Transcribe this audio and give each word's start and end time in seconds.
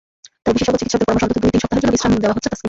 তাই 0.43 0.53
বিশেষজ্ঞ 0.55 0.77
চিকিৎসকদের 0.79 1.07
পরামর্শে 1.07 1.25
অন্তত 1.27 1.37
দুই-তিন 1.43 1.61
সপ্তাহের 1.63 1.81
জন্য 1.83 1.93
বিশ্রাম 1.93 2.11
দেওয়া 2.23 2.35
হচ্ছে 2.35 2.49
তাসকিনকে। 2.49 2.59